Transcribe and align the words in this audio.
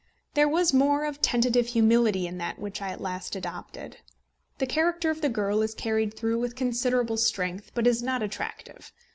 There 0.33 0.49
was 0.49 0.73
more 0.73 1.05
of 1.05 1.21
tentative 1.21 1.67
humility 1.67 2.25
in 2.25 2.39
that 2.39 2.57
which 2.57 2.81
I 2.81 2.89
at 2.89 3.01
last 3.01 3.35
adopted. 3.35 3.97
The 4.57 4.65
character 4.65 5.11
of 5.11 5.21
the 5.21 5.29
girl 5.29 5.61
is 5.61 5.75
carried 5.75 6.17
through 6.17 6.39
with 6.39 6.55
considerable 6.55 7.17
strength, 7.17 7.69
but 7.75 7.85
is 7.85 8.01
not 8.01 8.23
attractive. 8.23 8.91